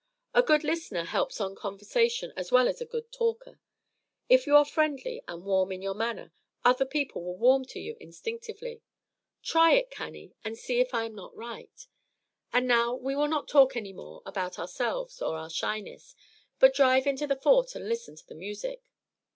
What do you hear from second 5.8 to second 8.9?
your manner, other people will warm to you instinctively.